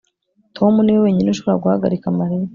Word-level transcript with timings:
Tom 0.55 0.73
niwe 0.81 0.99
wenyine 1.05 1.29
ushobora 1.31 1.61
guhagarika 1.63 2.15
Mariya 2.19 2.49